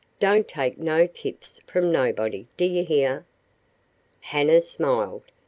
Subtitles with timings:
[0.19, 3.23] Don't take no tips from nobody, d'ye hear?"
[4.21, 5.21] Hanna smiled.